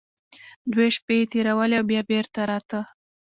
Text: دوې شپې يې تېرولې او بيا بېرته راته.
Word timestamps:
دوې 0.71 0.87
شپې 0.95 1.15
يې 1.19 1.25
تېرولې 1.31 1.75
او 1.79 1.85
بيا 1.89 2.01
بېرته 2.11 2.39
راته. 2.51 2.79